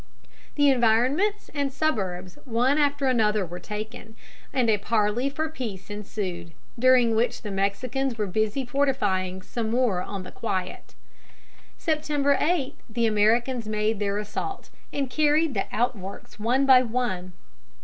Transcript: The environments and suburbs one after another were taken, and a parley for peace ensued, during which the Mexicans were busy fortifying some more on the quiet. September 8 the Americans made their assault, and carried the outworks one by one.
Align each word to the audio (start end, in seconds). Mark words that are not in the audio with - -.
The 0.55 0.67
environments 0.71 1.51
and 1.53 1.71
suburbs 1.71 2.39
one 2.43 2.79
after 2.79 3.05
another 3.05 3.45
were 3.45 3.59
taken, 3.59 4.15
and 4.51 4.67
a 4.67 4.79
parley 4.79 5.29
for 5.29 5.47
peace 5.47 5.91
ensued, 5.91 6.53
during 6.79 7.15
which 7.15 7.43
the 7.43 7.51
Mexicans 7.51 8.17
were 8.17 8.25
busy 8.25 8.65
fortifying 8.65 9.43
some 9.43 9.69
more 9.69 10.01
on 10.01 10.23
the 10.23 10.31
quiet. 10.31 10.95
September 11.77 12.35
8 12.39 12.73
the 12.89 13.05
Americans 13.05 13.67
made 13.67 13.99
their 13.99 14.17
assault, 14.17 14.71
and 14.91 15.07
carried 15.07 15.53
the 15.53 15.67
outworks 15.71 16.39
one 16.39 16.65
by 16.65 16.81
one. 16.81 17.33